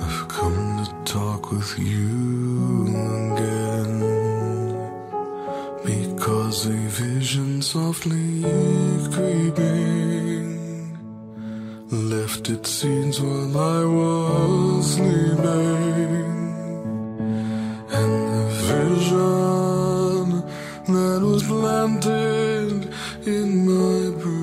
I've 0.00 0.28
come 0.28 0.84
to 0.84 1.12
talk 1.12 1.50
with 1.52 1.78
you 1.78 2.86
again 3.34 4.00
because 5.84 6.66
a 6.66 6.70
vision 6.70 7.62
softly 7.62 8.42
creeping 9.12 10.58
left 11.90 12.48
its 12.50 12.70
scenes 12.70 13.20
while 13.20 13.58
I 13.58 13.84
was 13.84 14.94
sleeping. 14.94 15.77
was 21.38 21.46
planted 21.46 22.92
in 23.26 23.66
my 23.66 24.10
brain. 24.20 24.37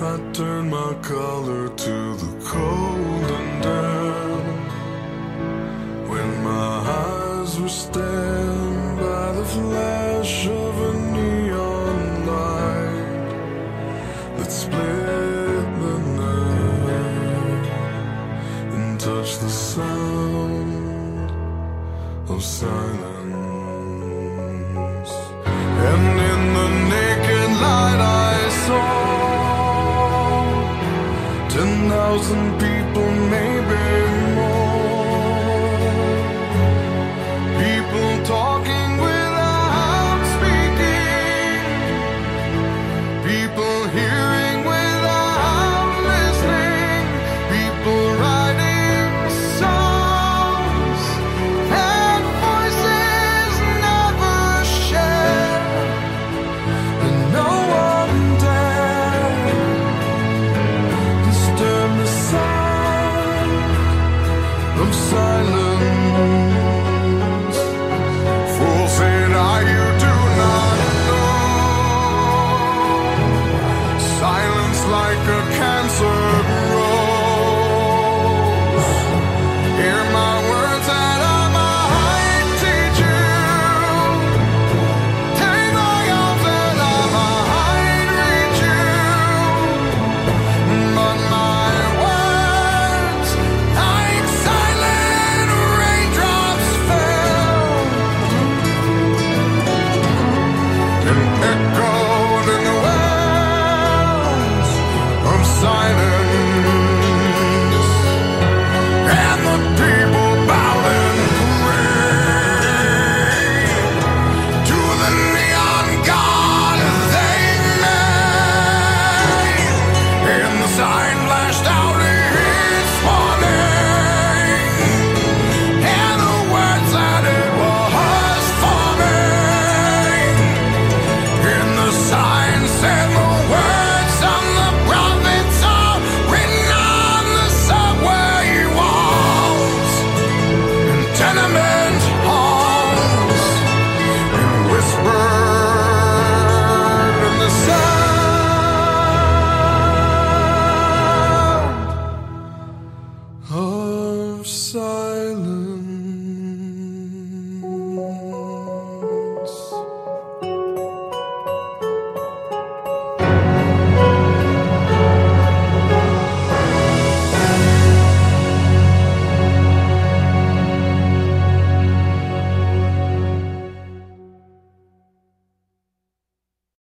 I 0.00 0.18
turn 0.32 0.70
my 0.70 0.92
color 1.02 1.68
to 1.68 2.16
the 2.16 2.44
cold 2.44 3.30
and 3.30 3.62
damp. 3.62 4.72
When 6.10 6.42
my 6.42 6.50
eyes 6.50 7.60
were 7.60 7.68
stained 7.68 8.98
by 8.98 9.32
the 9.32 9.44
flash 9.44 10.48
of 10.48 10.80
a 10.80 10.92
neon 11.12 12.26
light 12.26 13.28
That 14.36 14.50
split 14.50 15.66
the 15.84 15.98
night 16.18 17.68
And 18.74 18.98
touched 18.98 19.40
the 19.42 19.48
sound 19.48 21.30
of 22.28 22.42
silence. 22.42 23.03